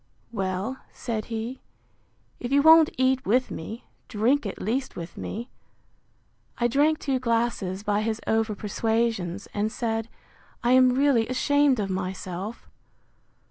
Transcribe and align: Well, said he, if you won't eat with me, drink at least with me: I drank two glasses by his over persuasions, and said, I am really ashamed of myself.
Well, 0.31 0.77
said 0.91 1.25
he, 1.25 1.61
if 2.39 2.51
you 2.51 2.63
won't 2.63 2.89
eat 2.97 3.23
with 3.23 3.51
me, 3.51 3.83
drink 4.07 4.47
at 4.47 4.59
least 4.59 4.95
with 4.95 5.15
me: 5.15 5.51
I 6.57 6.67
drank 6.67 6.97
two 6.97 7.19
glasses 7.19 7.83
by 7.83 8.01
his 8.01 8.19
over 8.25 8.55
persuasions, 8.55 9.47
and 9.53 9.71
said, 9.71 10.09
I 10.63 10.71
am 10.71 10.89
really 10.95 11.27
ashamed 11.27 11.79
of 11.79 11.91
myself. 11.91 12.67